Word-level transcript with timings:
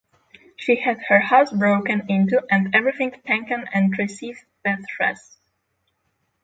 She 0.55 0.77
had 0.77 0.97
had 0.97 1.05
her 1.09 1.19
house 1.19 1.51
broken 1.51 2.09
into 2.09 2.41
and 2.49 2.73
everything 2.73 3.11
taken 3.27 3.69
and 3.71 3.95
received 3.99 4.43
death 4.65 4.81
threats. 4.97 5.37